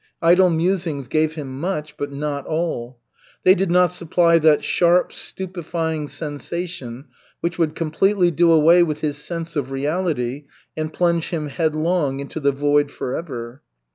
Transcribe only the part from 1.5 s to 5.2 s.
much, but not all. They did not supply that sharp,